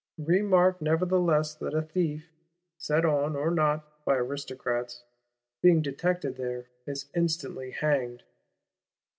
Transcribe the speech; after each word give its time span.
Remark 0.17 0.81
nevertheless 0.81 1.53
that 1.53 1.75
"a 1.75 1.83
thief" 1.83 2.31
(set 2.75 3.05
on 3.05 3.35
or 3.35 3.51
not 3.51 4.03
by 4.03 4.15
Aristocrats), 4.15 5.03
being 5.61 5.83
detected 5.83 6.37
there, 6.37 6.65
is 6.87 7.11
"instantly 7.15 7.69
hanged." 7.69 8.23